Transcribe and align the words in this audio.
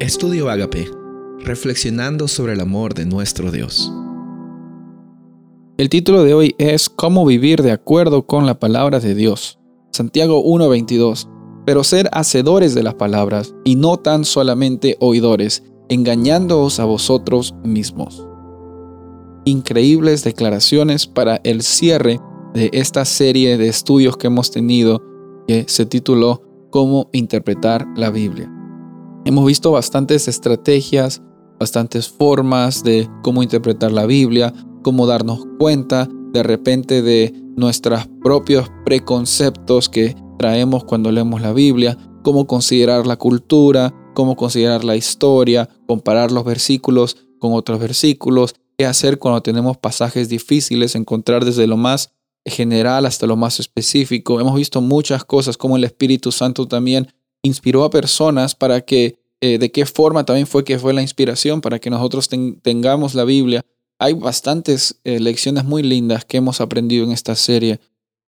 Estudio 0.00 0.48
Agape, 0.48 0.90
reflexionando 1.40 2.26
sobre 2.26 2.54
el 2.54 2.60
amor 2.60 2.94
de 2.94 3.04
nuestro 3.04 3.52
Dios. 3.52 3.92
El 5.76 5.90
título 5.90 6.24
de 6.24 6.32
hoy 6.32 6.54
es 6.56 6.88
Cómo 6.88 7.26
vivir 7.26 7.60
de 7.62 7.70
acuerdo 7.70 8.26
con 8.26 8.46
la 8.46 8.58
palabra 8.58 8.98
de 8.98 9.14
Dios. 9.14 9.58
Santiago 9.92 10.42
1:22. 10.42 11.28
Pero 11.66 11.84
ser 11.84 12.08
hacedores 12.12 12.74
de 12.74 12.82
las 12.82 12.94
palabras 12.94 13.54
y 13.62 13.76
no 13.76 13.98
tan 13.98 14.24
solamente 14.24 14.96
oidores, 15.00 15.64
engañándoos 15.90 16.80
a 16.80 16.86
vosotros 16.86 17.54
mismos. 17.62 18.26
Increíbles 19.44 20.24
declaraciones 20.24 21.06
para 21.06 21.42
el 21.44 21.60
cierre 21.60 22.20
de 22.54 22.70
esta 22.72 23.04
serie 23.04 23.58
de 23.58 23.68
estudios 23.68 24.16
que 24.16 24.28
hemos 24.28 24.50
tenido 24.50 25.02
que 25.46 25.66
se 25.68 25.84
tituló 25.84 26.40
Cómo 26.70 27.10
interpretar 27.12 27.86
la 27.96 28.08
Biblia. 28.08 28.50
Hemos 29.30 29.46
visto 29.46 29.70
bastantes 29.70 30.26
estrategias, 30.26 31.22
bastantes 31.60 32.08
formas 32.08 32.82
de 32.82 33.08
cómo 33.22 33.44
interpretar 33.44 33.92
la 33.92 34.04
Biblia, 34.04 34.52
cómo 34.82 35.06
darnos 35.06 35.46
cuenta 35.56 36.08
de 36.32 36.42
repente 36.42 37.00
de 37.00 37.32
nuestros 37.54 38.08
propios 38.24 38.68
preconceptos 38.84 39.88
que 39.88 40.16
traemos 40.36 40.82
cuando 40.82 41.12
leemos 41.12 41.40
la 41.42 41.52
Biblia, 41.52 41.96
cómo 42.24 42.48
considerar 42.48 43.06
la 43.06 43.18
cultura, 43.18 43.94
cómo 44.16 44.34
considerar 44.34 44.82
la 44.82 44.96
historia, 44.96 45.68
comparar 45.86 46.32
los 46.32 46.44
versículos 46.44 47.16
con 47.38 47.52
otros 47.52 47.78
versículos, 47.78 48.56
qué 48.76 48.84
hacer 48.84 49.20
cuando 49.20 49.42
tenemos 49.42 49.76
pasajes 49.76 50.28
difíciles, 50.28 50.96
encontrar 50.96 51.44
desde 51.44 51.68
lo 51.68 51.76
más 51.76 52.10
general 52.44 53.06
hasta 53.06 53.28
lo 53.28 53.36
más 53.36 53.60
específico. 53.60 54.40
Hemos 54.40 54.56
visto 54.56 54.80
muchas 54.80 55.24
cosas, 55.24 55.56
como 55.56 55.76
el 55.76 55.84
Espíritu 55.84 56.32
Santo 56.32 56.66
también 56.66 57.06
inspiró 57.42 57.84
a 57.84 57.90
personas 57.90 58.54
para 58.54 58.80
que, 58.80 59.19
eh, 59.40 59.58
de 59.58 59.72
qué 59.72 59.86
forma 59.86 60.24
también 60.24 60.46
fue 60.46 60.64
que 60.64 60.78
fue 60.78 60.92
la 60.92 61.00
inspiración 61.00 61.62
para 61.62 61.78
que 61.78 61.88
nosotros 61.88 62.28
tengamos 62.62 63.14
la 63.14 63.24
Biblia. 63.24 63.62
Hay 63.98 64.12
bastantes 64.12 65.00
eh, 65.04 65.18
lecciones 65.18 65.64
muy 65.64 65.82
lindas 65.82 66.24
que 66.24 66.36
hemos 66.36 66.60
aprendido 66.60 67.04
en 67.04 67.12
esta 67.12 67.34
serie. 67.34 67.80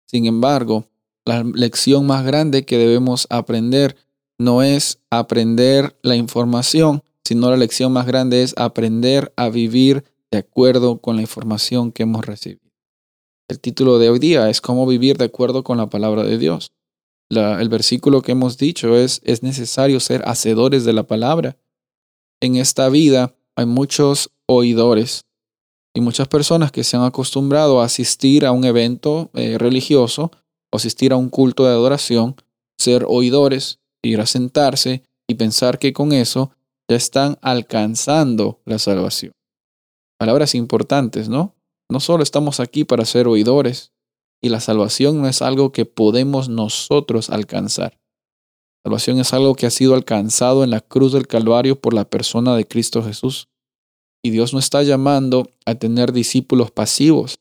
Sin 0.06 0.26
embargo, 0.26 0.86
la 1.24 1.42
lección 1.42 2.06
más 2.06 2.24
grande 2.24 2.64
que 2.64 2.78
debemos 2.78 3.26
aprender 3.30 3.96
no 4.38 4.62
es 4.62 5.00
aprender 5.10 5.96
la 6.02 6.14
información, 6.16 7.02
sino 7.24 7.50
la 7.50 7.56
lección 7.56 7.92
más 7.92 8.06
grande 8.06 8.42
es 8.42 8.54
aprender 8.56 9.32
a 9.36 9.48
vivir 9.48 10.04
de 10.30 10.38
acuerdo 10.38 10.98
con 10.98 11.16
la 11.16 11.22
información 11.22 11.92
que 11.92 12.04
hemos 12.04 12.24
recibido. 12.24 12.70
El 13.48 13.58
título 13.58 13.98
de 13.98 14.10
hoy 14.10 14.20
día 14.20 14.48
es 14.48 14.60
cómo 14.60 14.86
vivir 14.86 15.18
de 15.18 15.24
acuerdo 15.24 15.64
con 15.64 15.76
la 15.76 15.90
palabra 15.90 16.22
de 16.22 16.38
Dios 16.38 16.72
el 17.30 17.68
versículo 17.68 18.22
que 18.22 18.32
hemos 18.32 18.58
dicho 18.58 18.96
es, 18.96 19.20
es 19.24 19.42
necesario 19.42 20.00
ser 20.00 20.22
hacedores 20.26 20.84
de 20.84 20.92
la 20.92 21.04
palabra. 21.04 21.56
En 22.40 22.56
esta 22.56 22.88
vida 22.88 23.34
hay 23.56 23.66
muchos 23.66 24.30
oidores 24.46 25.26
y 25.94 26.00
muchas 26.00 26.28
personas 26.28 26.72
que 26.72 26.84
se 26.84 26.96
han 26.96 27.04
acostumbrado 27.04 27.80
a 27.80 27.84
asistir 27.84 28.44
a 28.46 28.52
un 28.52 28.64
evento 28.64 29.30
eh, 29.34 29.58
religioso 29.58 30.30
asistir 30.72 31.12
a 31.12 31.16
un 31.16 31.28
culto 31.28 31.64
de 31.64 31.70
adoración, 31.70 32.36
ser 32.78 33.04
oidores, 33.08 33.80
ir 34.02 34.20
a 34.20 34.26
sentarse 34.26 35.02
y 35.28 35.34
pensar 35.34 35.78
que 35.78 35.92
con 35.92 36.12
eso 36.12 36.52
ya 36.88 36.96
están 36.96 37.38
alcanzando 37.42 38.60
la 38.64 38.78
salvación. 38.78 39.32
Palabras 40.18 40.54
importantes, 40.54 41.28
¿no? 41.28 41.54
No 41.90 42.00
solo 42.00 42.22
estamos 42.22 42.60
aquí 42.60 42.84
para 42.84 43.04
ser 43.04 43.26
oidores, 43.26 43.92
y 44.42 44.48
la 44.48 44.60
salvación 44.60 45.20
no 45.20 45.28
es 45.28 45.42
algo 45.42 45.72
que 45.72 45.84
podemos 45.84 46.48
nosotros 46.48 47.30
alcanzar. 47.30 47.98
salvación 48.84 49.18
es 49.18 49.34
algo 49.34 49.54
que 49.54 49.66
ha 49.66 49.70
sido 49.70 49.94
alcanzado 49.94 50.64
en 50.64 50.70
la 50.70 50.80
cruz 50.80 51.12
del 51.12 51.26
Calvario 51.26 51.78
por 51.78 51.92
la 51.92 52.06
persona 52.08 52.56
de 52.56 52.66
Cristo 52.66 53.02
Jesús. 53.02 53.48
Y 54.22 54.30
Dios 54.30 54.52
no 54.52 54.58
está 54.58 54.82
llamando 54.82 55.50
a 55.66 55.74
tener 55.74 56.12
discípulos 56.12 56.70
pasivos. 56.70 57.40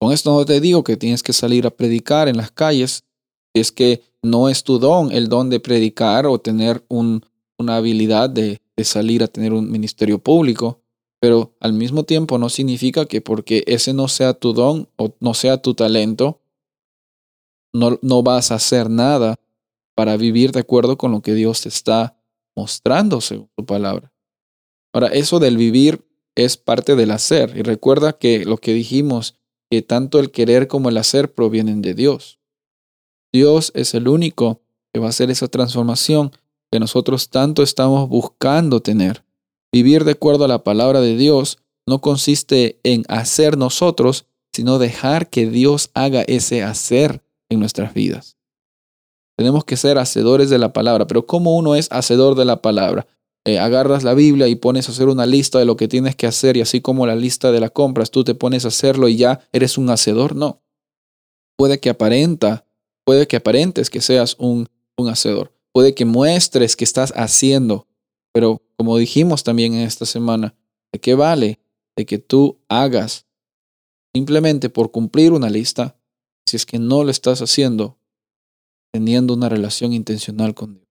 Con 0.00 0.12
esto 0.12 0.32
no 0.32 0.44
te 0.44 0.60
digo 0.60 0.84
que 0.84 0.96
tienes 0.96 1.22
que 1.22 1.32
salir 1.32 1.66
a 1.66 1.70
predicar 1.70 2.28
en 2.28 2.36
las 2.36 2.50
calles. 2.50 3.04
Es 3.54 3.72
que 3.72 4.02
no 4.22 4.48
es 4.48 4.62
tu 4.64 4.78
don 4.78 5.10
el 5.12 5.28
don 5.28 5.50
de 5.50 5.60
predicar 5.60 6.26
o 6.26 6.40
tener 6.40 6.84
una 6.88 7.76
habilidad 7.76 8.30
de 8.30 8.60
salir 8.82 9.22
a 9.22 9.28
tener 9.28 9.52
un 9.52 9.70
ministerio 9.70 10.18
público. 10.18 10.80
Pero 11.20 11.56
al 11.60 11.72
mismo 11.72 12.04
tiempo 12.04 12.38
no 12.38 12.48
significa 12.48 13.06
que 13.06 13.20
porque 13.20 13.64
ese 13.66 13.92
no 13.92 14.08
sea 14.08 14.34
tu 14.34 14.52
don 14.52 14.88
o 14.96 15.14
no 15.20 15.34
sea 15.34 15.60
tu 15.60 15.74
talento, 15.74 16.40
no, 17.72 17.98
no 18.02 18.22
vas 18.22 18.50
a 18.50 18.56
hacer 18.56 18.88
nada 18.88 19.36
para 19.94 20.16
vivir 20.16 20.52
de 20.52 20.60
acuerdo 20.60 20.96
con 20.96 21.10
lo 21.10 21.22
que 21.22 21.34
Dios 21.34 21.62
te 21.62 21.68
está 21.68 22.16
mostrando 22.54 23.20
según 23.20 23.50
su 23.56 23.64
palabra. 23.64 24.12
Ahora, 24.92 25.08
eso 25.08 25.38
del 25.38 25.56
vivir 25.56 26.04
es 26.34 26.56
parte 26.56 26.96
del 26.96 27.10
hacer. 27.10 27.56
Y 27.56 27.62
recuerda 27.62 28.12
que 28.12 28.44
lo 28.44 28.58
que 28.58 28.72
dijimos, 28.72 29.36
que 29.70 29.82
tanto 29.82 30.18
el 30.18 30.30
querer 30.30 30.68
como 30.68 30.88
el 30.88 30.96
hacer 30.96 31.34
provienen 31.34 31.82
de 31.82 31.94
Dios. 31.94 32.38
Dios 33.32 33.72
es 33.74 33.94
el 33.94 34.08
único 34.08 34.62
que 34.92 35.00
va 35.00 35.06
a 35.06 35.10
hacer 35.10 35.30
esa 35.30 35.48
transformación 35.48 36.32
que 36.70 36.80
nosotros 36.80 37.28
tanto 37.28 37.62
estamos 37.62 38.08
buscando 38.08 38.80
tener. 38.80 39.24
Vivir 39.72 40.04
de 40.04 40.12
acuerdo 40.12 40.44
a 40.44 40.48
la 40.48 40.64
palabra 40.64 41.00
de 41.00 41.16
Dios 41.16 41.58
no 41.86 42.00
consiste 42.00 42.80
en 42.84 43.04
hacer 43.08 43.56
nosotros, 43.56 44.26
sino 44.52 44.78
dejar 44.78 45.28
que 45.28 45.48
Dios 45.48 45.90
haga 45.94 46.22
ese 46.22 46.62
hacer 46.62 47.22
en 47.48 47.60
nuestras 47.60 47.94
vidas. 47.94 48.36
Tenemos 49.36 49.64
que 49.64 49.76
ser 49.76 49.98
hacedores 49.98 50.50
de 50.50 50.58
la 50.58 50.72
palabra, 50.72 51.06
pero 51.06 51.26
¿cómo 51.26 51.56
uno 51.56 51.76
es 51.76 51.88
hacedor 51.92 52.34
de 52.34 52.44
la 52.44 52.60
palabra? 52.60 53.06
Eh, 53.44 53.58
agarras 53.58 54.02
la 54.02 54.14
Biblia 54.14 54.48
y 54.48 54.56
pones 54.56 54.88
a 54.88 54.92
hacer 54.92 55.08
una 55.08 55.26
lista 55.26 55.58
de 55.58 55.64
lo 55.64 55.76
que 55.76 55.88
tienes 55.88 56.16
que 56.16 56.26
hacer 56.26 56.56
y 56.56 56.60
así 56.60 56.80
como 56.80 57.06
la 57.06 57.14
lista 57.14 57.52
de 57.52 57.60
las 57.60 57.70
compras, 57.70 58.10
tú 58.10 58.24
te 58.24 58.34
pones 58.34 58.64
a 58.64 58.68
hacerlo 58.68 59.08
y 59.08 59.16
ya 59.16 59.40
eres 59.52 59.78
un 59.78 59.88
hacedor. 59.90 60.34
No. 60.34 60.60
Puede 61.56 61.78
que 61.78 61.88
aparenta, 61.88 62.66
puede 63.04 63.26
que 63.26 63.36
aparentes 63.36 63.90
que 63.90 64.00
seas 64.00 64.34
un, 64.38 64.68
un 64.96 65.08
hacedor. 65.08 65.52
Puede 65.72 65.94
que 65.94 66.04
muestres 66.04 66.76
que 66.76 66.84
estás 66.84 67.12
haciendo, 67.16 67.86
pero 68.32 68.60
como 68.78 68.96
dijimos 68.96 69.42
también 69.42 69.74
en 69.74 69.80
esta 69.80 70.06
semana, 70.06 70.54
¿de 70.92 71.00
qué 71.00 71.14
vale 71.14 71.58
de 71.96 72.06
que 72.06 72.18
tú 72.18 72.60
hagas 72.68 73.26
simplemente 74.14 74.70
por 74.70 74.92
cumplir 74.92 75.32
una 75.32 75.50
lista 75.50 75.98
si 76.46 76.56
es 76.56 76.64
que 76.64 76.78
no 76.78 77.02
lo 77.02 77.10
estás 77.10 77.42
haciendo 77.42 77.98
teniendo 78.92 79.34
una 79.34 79.48
relación 79.48 79.92
intencional 79.92 80.54
con 80.54 80.74
Dios? 80.74 80.86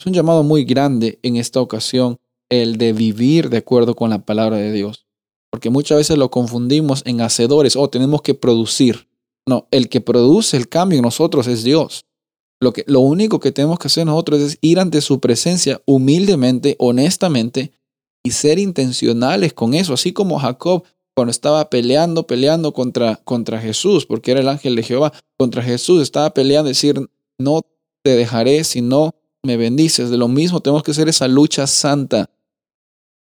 Es 0.00 0.06
un 0.06 0.12
llamado 0.12 0.42
muy 0.42 0.64
grande 0.64 1.20
en 1.22 1.36
esta 1.36 1.60
ocasión 1.60 2.16
el 2.50 2.76
de 2.76 2.92
vivir 2.92 3.50
de 3.50 3.58
acuerdo 3.58 3.94
con 3.94 4.10
la 4.10 4.24
palabra 4.24 4.56
de 4.56 4.72
Dios, 4.72 5.06
porque 5.50 5.70
muchas 5.70 5.98
veces 5.98 6.18
lo 6.18 6.30
confundimos 6.30 7.02
en 7.06 7.20
hacedores 7.20 7.76
o 7.76 7.82
oh, 7.82 7.90
tenemos 7.90 8.22
que 8.22 8.34
producir. 8.34 9.08
No, 9.46 9.68
el 9.70 9.88
que 9.88 10.00
produce 10.00 10.56
el 10.56 10.68
cambio 10.68 10.98
en 10.98 11.04
nosotros 11.04 11.46
es 11.46 11.62
Dios. 11.62 12.04
Lo, 12.60 12.72
que, 12.72 12.84
lo 12.86 13.00
único 13.00 13.40
que 13.40 13.52
tenemos 13.52 13.78
que 13.78 13.86
hacer 13.86 14.06
nosotros 14.06 14.40
es 14.40 14.58
ir 14.60 14.80
ante 14.80 15.00
su 15.00 15.20
presencia 15.20 15.80
humildemente, 15.86 16.76
honestamente, 16.78 17.72
y 18.24 18.32
ser 18.32 18.58
intencionales 18.58 19.52
con 19.54 19.74
eso, 19.74 19.94
así 19.94 20.12
como 20.12 20.38
Jacob 20.38 20.84
cuando 21.18 21.32
estaba 21.32 21.68
peleando, 21.68 22.28
peleando 22.28 22.72
contra, 22.72 23.16
contra 23.16 23.60
Jesús, 23.60 24.06
porque 24.06 24.30
era 24.30 24.40
el 24.40 24.48
ángel 24.48 24.76
de 24.76 24.84
Jehová, 24.84 25.12
contra 25.36 25.64
Jesús, 25.64 26.00
estaba 26.00 26.30
peleando, 26.30 26.68
decir, 26.68 27.10
no 27.38 27.62
te 28.04 28.14
dejaré 28.14 28.62
si 28.62 28.82
no 28.82 29.16
me 29.42 29.56
bendices. 29.56 30.10
De 30.10 30.16
lo 30.16 30.28
mismo 30.28 30.60
tenemos 30.60 30.84
que 30.84 30.92
hacer 30.92 31.08
esa 31.08 31.26
lucha 31.26 31.66
santa, 31.66 32.30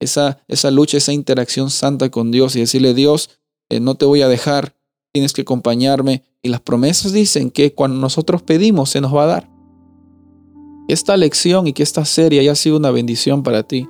esa, 0.01 0.43
esa 0.49 0.71
lucha, 0.71 0.97
esa 0.97 1.13
interacción 1.13 1.69
santa 1.69 2.11
con 2.11 2.31
Dios 2.31 2.57
y 2.57 2.61
decirle, 2.61 2.95
Dios, 2.95 3.29
eh, 3.69 3.81
no 3.81 3.97
te 3.97 4.07
voy 4.07 4.23
a 4.23 4.29
dejar, 4.29 4.75
tienes 5.13 5.35
que 5.35 5.43
acompañarme. 5.43 6.23
Y 6.45 6.51
las 6.51 6.61
promesas 6.61 7.13
dicen 7.13 7.51
que 7.51 7.73
cuando 7.73 7.99
nosotros 7.99 8.43
pedimos 8.43 8.91
se 8.91 9.01
nos 9.01 9.15
va 9.15 9.25
a 9.25 9.27
dar. 9.27 9.51
Esta 10.89 11.17
lección 11.17 11.67
y 11.67 11.73
que 11.73 11.83
esta 11.83 12.05
serie 12.05 12.41
haya 12.41 12.55
sido 12.55 12.77
una 12.77 12.91
bendición 12.91 13.43
para 13.43 13.63
ti, 13.63 13.89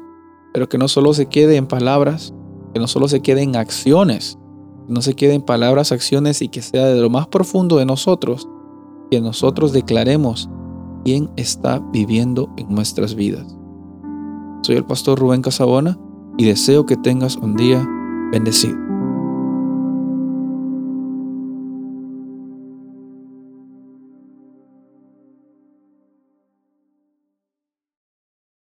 pero 0.52 0.68
que 0.68 0.78
no 0.78 0.86
solo 0.86 1.12
se 1.14 1.26
quede 1.26 1.56
en 1.56 1.66
palabras, 1.66 2.32
que 2.72 2.78
no 2.78 2.86
solo 2.86 3.08
se 3.08 3.20
quede 3.22 3.42
en 3.42 3.56
acciones, 3.56 4.38
que 4.86 4.92
no 4.92 5.02
se 5.02 5.14
quede 5.14 5.34
en 5.34 5.42
palabras, 5.42 5.90
acciones 5.90 6.42
y 6.42 6.48
que 6.48 6.62
sea 6.62 6.86
de 6.86 7.00
lo 7.00 7.10
más 7.10 7.26
profundo 7.26 7.76
de 7.78 7.86
nosotros, 7.86 8.48
que 9.10 9.20
nosotros 9.20 9.72
declaremos 9.72 10.48
quién 11.04 11.30
está 11.36 11.80
viviendo 11.92 12.54
en 12.56 12.72
nuestras 12.72 13.16
vidas. 13.16 13.44
Soy 14.62 14.76
el 14.76 14.84
pastor 14.84 15.18
Rubén 15.18 15.42
Casabona 15.42 15.98
y 16.38 16.44
deseo 16.44 16.86
que 16.86 16.96
tengas 16.96 17.34
un 17.34 17.56
día 17.56 17.84
bendecido. 18.30 18.83